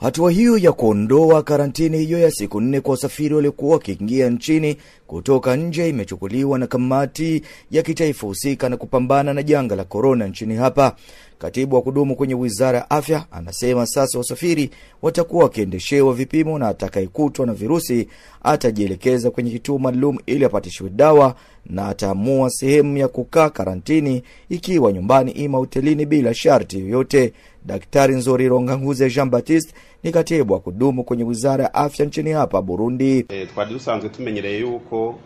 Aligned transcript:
Hatua 0.00 0.30
hiyo 0.30 0.58
ya 0.58 0.72
kuondoa 0.72 1.42
karantini 1.42 1.98
hiyo 1.98 2.18
ya 2.18 2.30
siku 2.30 2.60
nne 2.60 2.80
kwa 2.80 2.90
wasafiri 2.90 3.34
waliokuwa 3.34 3.72
wakiingia 3.72 4.30
nchini 4.30 4.76
kutoka 5.06 5.56
nje 5.56 5.88
imechukuliwa 5.88 6.58
na 6.58 6.66
kamati 6.66 7.42
ya 7.70 7.82
kitaifa 7.82 8.26
husika 8.26 8.68
na 8.68 8.76
kupambana 8.76 9.34
na 9.34 9.42
janga 9.42 9.76
la 9.76 9.84
korona 9.84 10.26
nchini 10.26 10.54
hapa. 10.56 10.96
Katibu 11.38 11.76
wa 11.76 11.82
kudumu 11.82 12.16
kwenye 12.16 12.34
wizara 12.34 12.78
ya 12.78 12.90
afya 12.90 13.24
anasema 13.30 13.86
sasa 13.86 14.18
wasafiri 14.18 14.70
watakuwa 15.02 15.44
wakiendeshewa 15.44 16.14
vipimo 16.14 16.58
na 16.58 16.68
atakayekutwa 16.68 17.46
na 17.46 17.52
virusi 17.54 18.08
atajielekeza 18.42 19.30
kwenye 19.30 19.50
kituo 19.50 19.78
maalum 19.78 20.18
ili 20.26 20.44
apatishiwe 20.44 20.90
dawa 20.90 21.34
na 21.66 21.88
ataamua 21.88 22.50
sehemu 22.50 22.96
ya 22.96 23.08
kukaa 23.08 23.50
karantini, 23.50 24.22
ikiwa 24.48 24.92
nyumbani 24.92 25.30
ima 25.30 25.58
hotelini, 25.58 26.06
bila 26.06 26.34
sharti 26.34 26.80
yoyote. 26.80 27.32
Daktari 27.66 28.14
Nzori 28.14 28.48
Ronganguze 28.48 29.10
Jean 29.10 29.30
Baptiste 29.30 29.74
ni 30.02 30.12
katibu 30.12 30.52
wa 30.52 30.60
kudumu 30.60 31.04
kwenye 31.04 31.24
wizara 31.24 31.64
ya 31.64 31.74
afya 31.74 32.06
nchini 32.06 32.30
hapa 32.30 32.62
Burundi. 32.62 33.24
E, 33.28 33.46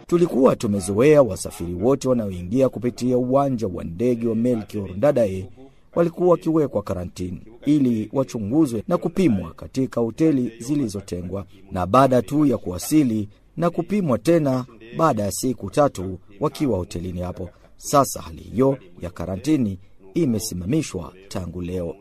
Tulikuwa 0.06 0.56
tumezoea 0.56 1.22
wasafiri 1.22 1.74
wote 1.74 2.08
wanaoingia 2.08 2.68
kupitia 2.68 3.18
uwanja 3.18 3.66
wa 3.66 3.84
ndege 3.84 4.26
wa 4.28 4.34
Melchior 4.34 4.90
Ndadaye 4.96 5.46
walikuwa 5.94 6.28
wakiwekwa 6.30 6.82
karantini 6.82 7.42
ili 7.66 8.08
wachunguzwe 8.12 8.82
na 8.88 8.98
kupimwa 8.98 9.54
katika 9.54 10.00
hoteli 10.00 10.52
zilizotengwa, 10.58 11.46
na 11.72 11.86
baada 11.86 12.22
tu 12.22 12.46
ya 12.46 12.58
kuwasili 12.58 13.28
na 13.56 13.70
kupimwa 13.70 14.18
tena 14.18 14.64
baada 14.96 15.22
ya 15.22 15.32
siku 15.32 15.70
tatu 15.70 16.18
wakiwa 16.40 16.78
hotelini 16.78 17.20
hapo. 17.20 17.50
Sasa 17.76 18.22
hali 18.22 18.42
hiyo 18.42 18.78
ya 19.00 19.10
karantini 19.10 19.78
imesimamishwa 20.14 21.12
tangu 21.28 21.62
leo. 21.62 21.96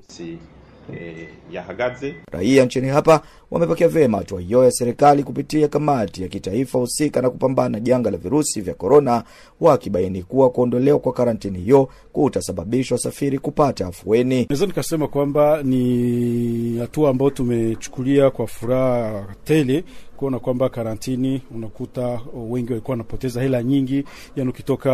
Si 0.94 1.28
ya 1.56 1.62
yahagaze 1.62 2.16
Raia 2.32 2.66
nchini 2.66 2.88
hapa 2.88 3.22
wamepokea 3.52 3.88
vyema 3.88 4.18
hatua 4.18 4.42
hiyo 4.42 4.64
ya 4.64 4.72
serikali 4.72 5.24
kupitia 5.24 5.68
kamati 5.68 6.22
ya 6.22 6.28
kitaifa 6.28 6.80
husika 6.80 7.22
na 7.22 7.30
kupambana 7.30 7.70
na 7.70 7.80
janga 7.80 8.12
la 8.12 8.18
virusi 8.18 8.62
vya 8.62 8.74
korona, 8.74 9.24
wakibaini 9.62 10.24
kuwa 10.24 10.50
kuondolewa 10.50 11.00
kwa 11.00 11.14
karantini 11.14 11.60
hiyo 11.60 11.90
kutasababisha 12.14 12.96
wasafiri 12.96 13.40
kupata 13.40 13.88
afueni. 13.88 14.46
Naweza 14.50 14.66
nikasema 14.66 15.08
kwamba 15.08 15.64
ni 15.64 16.78
hatua 16.80 17.10
ambayo 17.10 17.32
tumechukulia 17.32 18.30
kwa 18.30 18.48
furaha 18.48 19.26
tele 19.44 19.84
kuona 20.20 20.40
kwamba 20.40 20.70
karantini, 20.70 21.42
unakuta 21.56 22.22
wengi 22.34 22.72
walikuwa 22.72 22.94
wanapoteza 22.94 23.42
hela 23.42 23.64
nyingi, 23.64 24.04
yani 24.36 24.50
ukitoka 24.50 24.92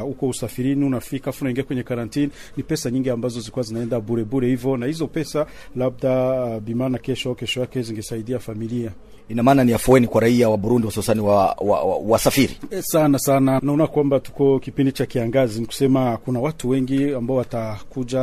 huko 0.00 0.28
usafirini 0.28 0.84
unafika 0.84 1.30
afu 1.30 1.44
unaingia 1.44 1.64
kwenye 1.64 1.82
karantini, 1.82 2.30
ni 2.56 2.62
pesa 2.62 2.90
nyingi 2.90 3.10
ambazo 3.10 3.40
zilikuwa 3.40 3.62
zinaenda 3.62 4.00
bure 4.00 4.24
bure 4.24 4.48
hivyo, 4.48 4.76
na 4.76 4.86
hizo 4.86 5.06
pesa 5.06 5.46
labda 5.76 6.60
bimana 6.60 6.98
kesho 6.98 7.34
kesho 7.34 7.60
yake 7.60 7.82
zingesaidia 7.82 8.38
familia 8.38 8.92
Ina 9.28 9.42
maana 9.42 9.64
ni 9.64 9.72
afueni 9.72 10.06
kwa 10.06 10.20
raia 10.20 10.48
wa 10.48 10.56
Burundi, 10.56 10.86
hususani 10.86 11.20
wa, 11.20 11.56
wa, 11.60 11.82
wa, 11.84 11.96
wasafiri. 11.96 12.56
E, 12.70 12.82
sana 12.82 13.18
sana. 13.18 13.60
Naona 13.62 13.86
kwamba 13.86 14.20
tuko 14.20 14.58
kipindi 14.58 14.92
cha 14.92 15.06
kiangazi, 15.06 15.60
ni 15.60 15.66
kusema 15.66 16.16
kuna 16.16 16.40
watu 16.40 16.68
wengi 16.68 17.14
ambao 17.14 17.36
watakuja 17.36 18.20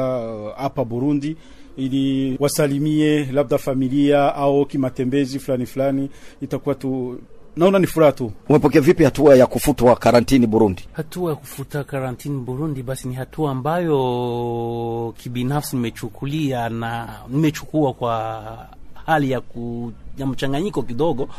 hapa 0.58 0.82
uh, 0.82 0.88
Burundi 0.88 1.38
ili 1.78 2.38
wasalimie 2.40 3.26
labda 3.32 3.58
familia 3.58 4.36
au 4.36 4.66
kimatembezi 4.66 5.40
fulani 5.40 5.66
fulani, 5.66 6.10
itakuwa 6.42 6.76
tu 6.76 7.20
naona 7.56 7.80
ni 7.80 7.88
furaha 7.88 8.12
tu. 8.12 8.32
Umepokea 8.50 8.82
vipi 8.82 9.04
hatua 9.04 9.36
ya 9.36 9.48
kufutwa 9.48 9.96
karantini 9.96 10.48
Burundi? 10.48 10.88
Hatua 10.94 11.30
ya 11.30 11.36
kufuta 11.36 11.84
karantini 11.84 12.40
Burundi, 12.40 12.84
basi 12.84 13.08
ni 13.08 13.16
hatua 13.16 13.52
ambayo 13.52 15.14
kibinafsi 15.18 15.76
nimechukulia 15.76 16.70
na 16.70 17.20
nimechukua 17.30 17.94
kwa 17.94 18.68
hali 19.06 19.32
ya 19.32 19.42
ku 19.42 19.92
ya 20.18 20.26
mchanganyiko 20.26 20.84
kidogo, 20.84 21.30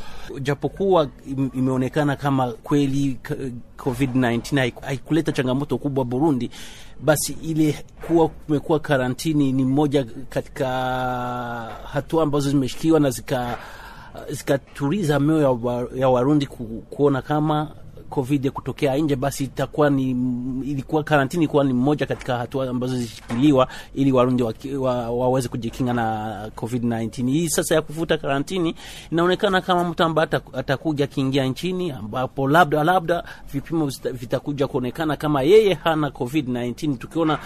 japokuwa 0.41 1.09
imeonekana 1.55 2.17
kama 2.17 2.53
kweli 2.53 3.19
COVID-19 3.79 4.73
haikuleta 4.83 5.33
changamoto 5.33 5.79
kubwa 5.79 6.05
Burundi, 6.05 6.51
basi 7.01 7.37
ile 7.43 7.85
kuwa 8.07 8.29
kumekuwa 8.29 8.81
karantini 8.81 9.53
ni 9.53 9.65
moja 9.65 10.07
katika 10.29 10.69
hatua 11.93 12.23
ambazo 12.23 12.51
zimeshikiwa 12.51 13.01
na 13.01 13.11
zika 13.11 13.59
zikatuliza 14.31 15.21
mioyo 15.21 15.91
ya 15.95 16.09
Warundi 16.09 16.47
ku, 16.47 16.65
kuona 16.91 17.23
kama 17.23 17.71
covid 18.11 18.51
kutokea 18.51 18.97
nje, 18.97 19.17
basi 19.17 19.45
itakuwa 19.45 19.91
ni 19.91 20.11
ilikuwa 20.71 21.05
karantini 21.05 21.45
ilikuwa 21.45 21.65
ni 21.65 21.73
mmoja 21.73 22.07
katika 22.07 22.37
hatua 22.39 22.69
ambazo 22.71 22.95
zilishikiliwa 22.97 23.69
ili 23.95 24.13
Warundi 24.13 24.43
waki- 24.43 24.75
wa, 24.75 25.11
waweze 25.11 25.49
kujikinga 25.49 25.93
na 25.93 26.51
covid 26.55 26.85
19. 26.85 27.31
Hii 27.33 27.49
sasa 27.49 27.75
ya 27.75 27.83
kufuta 27.83 28.19
karantini 28.19 28.75
inaonekana 29.13 29.61
kama 29.61 29.85
mtu 29.85 30.03
ambaye 30.03 30.29
atakuja 30.53 31.05
akiingia 31.05 31.45
nchini, 31.45 31.91
ambapo 31.91 32.49
labda 32.49 32.85
labda 32.85 33.25
vipimo 33.53 33.91
vitakuja 34.13 34.67
kuonekana 34.67 35.17
kama 35.17 35.43
yeye 35.43 35.75
hana 35.75 36.11
covid 36.11 36.49
19, 36.49 36.97
tukiona 36.97 37.39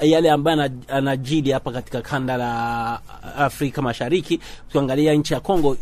yale 0.00 0.30
ambayo 0.30 0.70
anajili 0.88 1.50
hapa 1.52 1.72
katika 1.72 2.00
kanda 2.02 2.36
la 2.36 3.00
Afrika 3.36 3.82
Mashariki, 3.82 4.40
tukiangalia 4.66 5.14
nchi 5.14 5.34
ya 5.34 5.40
Kongo 5.40 5.76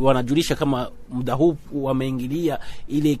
wanajulisha 0.00 0.54
kama 0.54 0.90
muda 1.10 1.34
huu 1.34 1.56
wameingilia 1.72 2.58
ile 2.88 3.18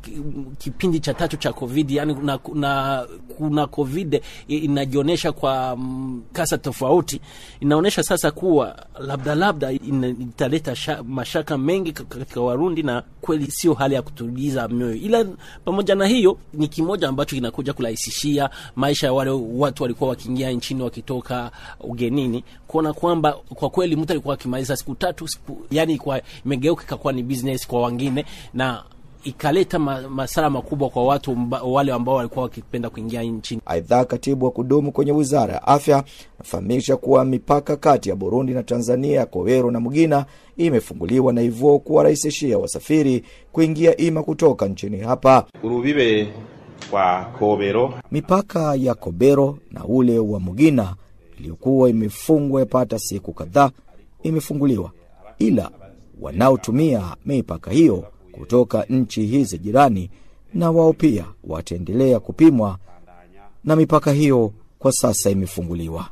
kipindi 0.58 1.00
cha 1.00 1.14
tatu 1.14 1.36
cha 1.36 1.52
covid 1.52 1.90
yani 1.90 2.14
na, 2.22 2.38
na, 2.54 3.06
kuna 3.36 3.66
covid 3.66 4.22
inajionyesha 4.48 5.32
kwa 5.32 5.76
mm, 5.76 6.22
kasa 6.32 6.58
tofauti. 6.58 7.20
Inaonyesha 7.60 8.02
sasa 8.02 8.30
kuwa 8.30 8.86
labda 9.00 9.34
labda 9.34 9.72
italeta 9.72 11.02
mashaka 11.04 11.58
mengi 11.58 11.92
katika 11.92 12.40
warundi 12.40 12.82
na 12.82 13.02
kweli 13.20 13.50
sio 13.50 13.74
hali 13.74 13.94
ya 13.94 14.02
kutuliza 14.02 14.68
mioyo. 14.68 14.94
Ila 14.94 15.24
pamoja 15.64 15.94
na 15.94 16.06
hiyo 16.06 16.38
ni 16.54 16.68
kimoja 16.68 17.08
ambacho 17.08 17.36
kinakuja 17.36 17.72
kurahisishia 17.72 18.50
maisha 18.76 19.06
ya 19.06 19.12
wale 19.12 19.30
watu 19.30 19.82
walikuwa 19.82 20.10
wakiingia 20.10 20.50
nchini 20.50 20.82
wakitoka 20.82 21.50
ugenini 21.80 22.44
kuona 22.66 22.92
kwamba 22.92 23.32
kwa 23.32 23.70
kweli 23.70 23.96
mtu 23.96 24.12
alikuwa 24.12 24.34
akimaliza 24.34 24.76
siku 24.76 24.94
tatu 24.94 25.28
siku, 25.28 25.62
yani 25.70 25.98
kwa 25.98 26.17
imegeuka 26.44 26.82
ikakuwa 26.84 27.12
ni 27.12 27.22
business 27.22 27.66
kwa 27.66 27.86
wengine 27.86 28.24
na 28.54 28.84
ikaleta 29.24 29.78
ma, 29.78 30.08
masara 30.08 30.50
makubwa 30.50 30.88
kwa 30.90 31.04
watu 31.04 31.36
mba, 31.36 31.62
wale 31.62 31.92
ambao 31.92 32.14
walikuwa 32.14 32.42
wakipenda 32.42 32.90
kuingia 32.90 33.22
nchini. 33.22 33.60
Aidha, 33.66 34.04
katibu 34.04 34.44
wa 34.44 34.50
kudumu 34.50 34.92
kwenye 34.92 35.12
wizara 35.12 35.54
ya 35.54 35.66
afya 35.66 36.04
anafahamisha 36.38 36.96
kuwa 36.96 37.24
mipaka 37.24 37.76
kati 37.76 38.08
ya 38.08 38.16
Burundi 38.16 38.52
na 38.54 38.62
Tanzania 38.62 39.16
ya 39.20 39.26
Kowero 39.26 39.70
na 39.70 39.80
Mugina 39.80 40.26
imefunguliwa 40.56 41.32
na 41.32 41.40
hivyo 41.40 41.78
kuwarahisishia 41.78 42.58
wasafiri 42.58 43.24
kuingia 43.52 43.96
ima 43.96 44.22
kutoka 44.22 44.66
nchini 44.68 44.98
hapa. 45.00 45.44
urubibe 45.62 46.28
kwa 46.90 47.24
kobero 47.38 47.94
Mipaka 48.12 48.74
ya 48.74 48.94
Kobero 48.94 49.58
na 49.70 49.84
ule 49.84 50.18
wa 50.18 50.40
Mugina 50.40 50.94
iliyokuwa 51.38 51.90
imefungwa 51.90 52.60
yapata 52.60 52.98
siku 52.98 53.32
kadhaa 53.32 53.70
imefunguliwa, 54.22 54.90
ila 55.38 55.70
wanaotumia 56.20 57.16
mipaka 57.26 57.70
hiyo 57.70 58.04
kutoka 58.32 58.84
nchi 58.88 59.26
hizi 59.26 59.58
jirani 59.58 60.10
na 60.54 60.70
wao 60.70 60.92
pia 60.92 61.24
wataendelea 61.44 62.20
kupimwa, 62.20 62.78
na 63.64 63.76
mipaka 63.76 64.12
hiyo 64.12 64.52
kwa 64.78 64.92
sasa 64.92 65.30
imefunguliwa. 65.30 66.08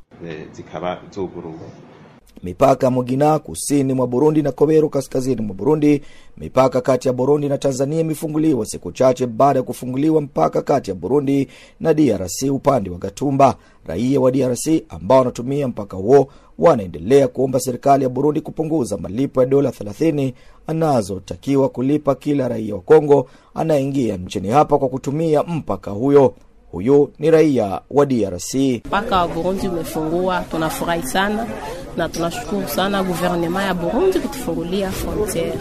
Mipaka 2.43 2.87
ya 2.87 2.91
Mugina 2.91 3.39
kusini 3.39 3.93
mwa 3.95 4.07
Burundi 4.07 4.43
na 4.43 4.53
Kobero 4.53 4.89
kaskazini 4.89 5.43
mwa 5.43 5.55
Burundi. 5.55 6.03
Mipaka 6.37 6.81
kati 6.81 7.09
ya 7.09 7.15
Burundi 7.15 7.49
na 7.49 7.59
Tanzania 7.59 8.01
imefunguliwa 8.01 8.67
siku 8.67 8.93
chache 8.93 9.27
baada 9.27 9.59
ya 9.59 9.63
kufunguliwa 9.63 10.21
mpaka 10.21 10.63
kati 10.63 10.91
ya 10.91 10.95
Burundi 10.97 11.49
na 11.81 11.95
DRC 11.95 12.43
upande 12.51 12.91
wa 12.91 12.99
Gatumba. 12.99 13.57
Raia 13.87 14.21
wa 14.21 14.31
DRC 14.31 14.69
ambao 14.89 15.19
wanatumia 15.19 15.69
mpaka 15.69 15.97
huo 15.97 16.29
wanaendelea 16.59 17.29
kuomba 17.29 17.61
serikali 17.61 18.05
ya 18.05 18.11
Burundi 18.11 18.41
kupunguza 18.41 18.97
malipo 18.97 19.41
ya 19.41 19.47
dola 19.47 19.71
30 19.71 20.33
anazotakiwa 20.67 21.69
kulipa 21.69 22.15
kila 22.15 22.49
raia 22.49 22.75
wa 22.75 22.81
Kongo 22.81 23.29
anayeingia 23.55 24.17
nchini 24.17 24.49
hapa 24.49 24.79
kwa 24.79 24.89
kutumia 24.89 25.43
mpaka 25.43 25.91
huyo. 25.91 26.35
Huyu 26.73 27.11
ni 27.19 27.31
raia 27.31 27.81
wa 27.91 28.07
DRC. 28.07 28.55
mpaka 28.87 29.17
wa 29.17 29.29
Burundi 29.29 29.69
umefungua, 29.69 30.45
tunafurahi 30.51 31.03
sana 31.07 31.47
na 31.97 32.09
tunashukuru 32.09 32.69
sana 32.69 33.03
guvernema 33.03 33.63
ya 33.63 33.75
Burundi 33.75 34.19
kutufungulia 34.21 34.91
frontiere 34.91 35.53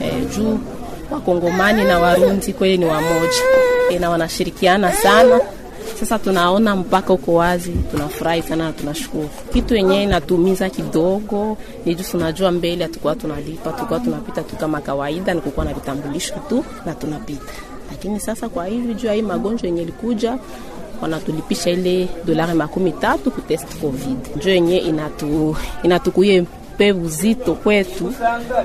eh, 0.00 0.14
juu 0.36 0.58
wakongomani 1.10 1.84
na 1.84 1.98
warundi 1.98 2.52
kweli 2.52 2.78
ni 2.78 2.84
wamoja 2.84 3.42
eh, 3.90 4.00
na 4.00 4.10
wanashirikiana 4.10 4.92
sana. 4.92 5.40
Sasa 6.00 6.18
tunaona 6.18 6.76
mpaka 6.76 7.12
uko 7.12 7.34
wazi, 7.34 7.70
tunafurahi 7.90 8.42
sana 8.42 8.64
na 8.64 8.72
tunashukuru. 8.72 9.28
Kitu 9.52 9.74
yenyewe 9.74 10.02
inatumiza 10.02 10.70
kidogo 10.70 11.56
ni 11.84 11.94
juu 11.94 12.04
tunajua 12.10 12.50
mbele 12.50 12.84
hatukuwa 12.84 13.14
tunalipa, 13.14 13.72
tulikuwa 13.72 14.00
tunapita 14.00 14.42
tu 14.42 14.56
kama 14.56 14.80
kawaida, 14.80 15.34
nikukuwa 15.34 15.66
na 15.66 15.74
vitambulisho 15.74 16.34
tu 16.48 16.64
na 16.86 16.94
tunapita, 16.94 17.52
lakini 17.90 18.20
sasa 18.20 18.48
kwa 18.48 18.66
hivi 18.66 18.94
juu 18.94 19.06
ya 19.06 19.12
hii 19.14 19.22
magonjwa 19.22 19.66
yenye 19.66 19.82
ilikuja 19.82 20.38
wanatulipisha 21.02 21.70
ile 21.70 22.08
dolari 22.24 22.54
makumi 22.54 22.92
tatu 22.92 23.30
kutest 23.30 23.66
covid. 23.80 24.16
Njo 24.36 24.50
yenye 24.50 24.78
inatu, 24.78 25.56
inatukuye 25.82 26.44
pe 26.78 26.92
uzito 26.92 27.54
kwetu 27.54 28.12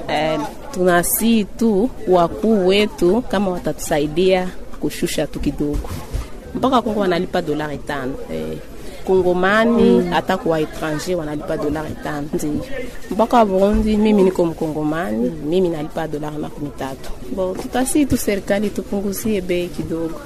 eh, 0.07 0.39
tunasii 0.71 1.43
tu 1.43 1.89
wakuu 2.07 2.67
wetu 2.67 3.21
kama 3.21 3.51
watatusaidia 3.51 4.47
kushusha 4.79 5.27
tu 5.27 5.39
kidogo 5.39 5.89
mpaka 6.55 6.81
Kongo 6.81 6.99
wanalipa 6.99 7.41
dolari 7.41 7.77
tano 7.77 8.13
eh, 8.33 8.57
Kongomani 9.05 10.07
hata 10.07 10.37
kwa 10.37 10.59
etranger 10.59 11.15
wanalipa 11.15 11.57
dolari 11.57 11.95
tano 12.03 12.27
ndio 12.33 12.65
mpaka 13.11 13.45
Burundi. 13.45 13.97
Mimi 13.97 14.23
niko 14.23 14.45
Mkongomani, 14.45 15.29
mimi 15.29 15.69
nalipa 15.69 16.07
dolari 16.07 16.37
makumi 16.37 16.69
tatu. 16.79 17.09
Bo 17.35 17.55
tutasi 17.61 18.05
tu 18.05 18.17
serikali 18.17 18.69
tupunguzie 18.69 19.41
bei 19.41 19.67
kidogo, 19.67 20.21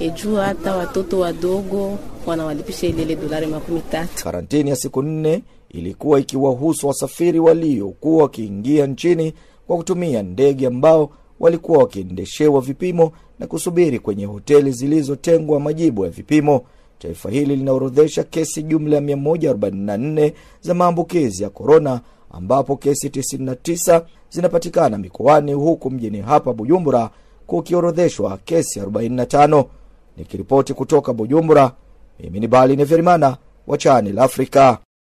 ejuu 0.00 0.36
hata 0.36 0.76
watoto 0.76 1.18
wadogo 1.18 1.98
wanawalipisha 2.26 2.86
ilele 2.86 3.16
dolari 3.16 3.46
makumi 3.46 3.80
tatu. 3.80 4.24
Karantini 4.24 4.70
ya 4.70 4.76
siku 4.76 5.02
nne 5.02 5.42
ilikuwa 5.70 6.20
ikiwahusu 6.20 6.86
wasafiri 6.88 7.38
waliokuwa 7.38 8.22
wakiingia 8.22 8.86
nchini 8.86 9.32
kwa 9.66 9.76
kutumia 9.76 10.22
ndege 10.22 10.66
ambao 10.66 11.10
walikuwa 11.40 11.78
wakiendeshewa 11.78 12.60
vipimo 12.60 13.12
na 13.38 13.46
kusubiri 13.46 13.98
kwenye 13.98 14.24
hoteli 14.24 14.70
zilizotengwa 14.72 15.60
majibu 15.60 16.04
ya 16.04 16.10
vipimo. 16.10 16.62
Taifa 16.98 17.30
hili 17.30 17.56
linaorodhesha 17.56 18.24
kesi 18.24 18.62
jumla 18.62 18.96
ya 18.96 19.02
144 19.02 20.32
za 20.60 20.74
maambukizi 20.74 21.42
ya 21.42 21.50
korona, 21.50 22.00
ambapo 22.30 22.76
kesi 22.76 23.08
99 23.08 24.02
zinapatikana 24.30 24.98
mikoani, 24.98 25.52
huku 25.52 25.90
mjini 25.90 26.20
hapa 26.20 26.52
Bujumbura 26.52 27.10
kukiorodheshwa 27.46 28.38
kesi 28.44 28.80
45. 28.80 29.64
Nikiripoti 30.16 30.74
kutoka 30.74 31.12
Bujumbura, 31.12 31.72
mimi 32.20 32.40
ni 32.40 32.48
Bali 32.48 32.76
Neverimana 32.76 33.36
wa 33.66 33.78
Channel 33.78 34.18
Africa. 34.18 34.76